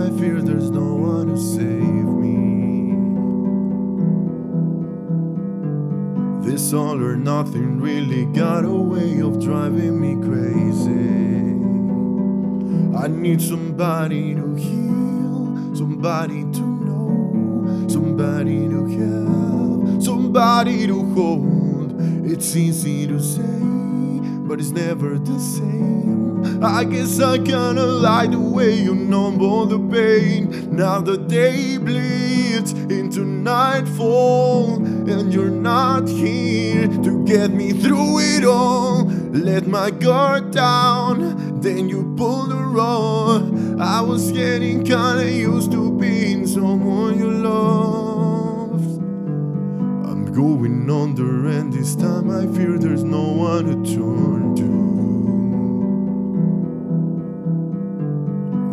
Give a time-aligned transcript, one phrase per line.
[0.00, 2.96] I fear there's no one to save me.
[6.42, 11.50] This all or nothing really got a way of driving me crazy.
[12.96, 22.00] I need somebody to heal, somebody to know, somebody to have, somebody to hold.
[22.24, 23.89] It's easy to say
[24.50, 26.42] but it's never the same.
[26.60, 30.70] I guess I kinda like the way you numb all the pain.
[30.72, 34.82] Now the day bleeds into nightfall,
[35.12, 39.04] and you're not here to get me through it all.
[39.30, 43.42] Let my guard down, then you pull the rug.
[43.78, 48.98] I was getting kinda used to being someone you loved.
[50.10, 54.39] I'm going under, and this time I fear there's no one to turn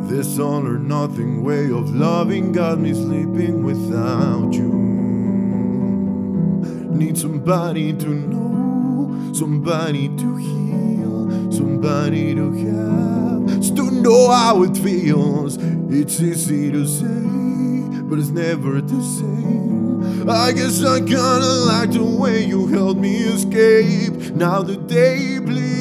[0.07, 4.71] This all or nothing way of loving got me sleeping without you.
[6.95, 15.57] Need somebody to know, somebody to heal, somebody to have, to know how it feels.
[15.89, 20.29] It's easy to say, but it's never the same.
[20.29, 24.33] I guess I kinda like the way you helped me escape.
[24.33, 25.76] Now the day bleeds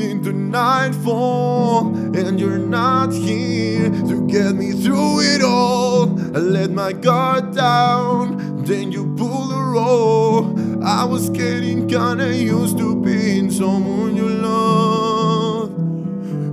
[0.00, 6.08] into nightfall, and you're not here to get me through it all.
[6.36, 10.58] I let my guard down, then you pull the roll.
[10.84, 15.70] I was getting kinda used to being someone you love.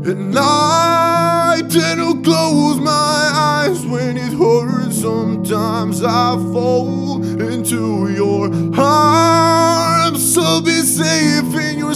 [0.07, 5.01] And I tend to close my eyes when it hurts.
[5.01, 10.37] Sometimes I fall into your arms.
[10.37, 11.95] I'll be safe in your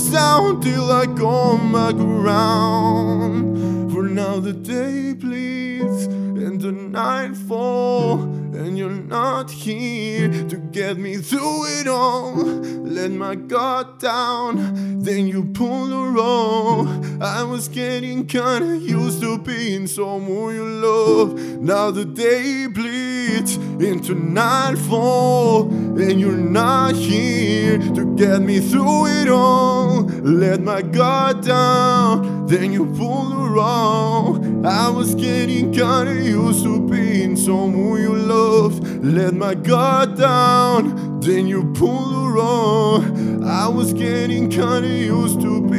[0.50, 3.92] sound till I come back around.
[3.92, 8.22] For now the day bleeds and the night fall,
[8.54, 12.34] and you're not here to get me through it all.
[12.36, 16.88] Let my guard down, then you pull the roll.
[17.22, 21.40] I was getting kinda used to being someone you love.
[21.62, 29.30] Now the day bleeds into nightfall, and you're not here to get me through it
[29.30, 30.04] all.
[30.24, 34.66] Let my guard down, then you pull the roll.
[34.66, 38.86] I was getting kinda used to being someone you loved.
[39.04, 43.04] Let my guard down, then you pull the roll.
[43.46, 45.79] I was getting kinda used to being love.